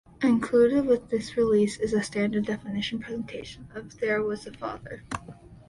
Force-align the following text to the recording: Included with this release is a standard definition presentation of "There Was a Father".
Included 0.23 0.87
with 0.87 1.09
this 1.11 1.37
release 1.37 1.77
is 1.77 1.93
a 1.93 2.01
standard 2.01 2.45
definition 2.47 2.97
presentation 2.97 3.67
of 3.75 3.99
"There 3.99 4.23
Was 4.23 4.47
a 4.47 4.51
Father". 4.51 5.03